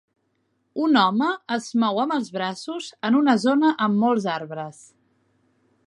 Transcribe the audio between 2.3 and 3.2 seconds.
braços en